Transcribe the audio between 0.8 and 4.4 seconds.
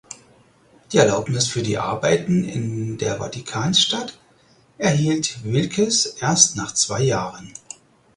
Die Erlaubnis für die Arbeiten in der Vatikanstadt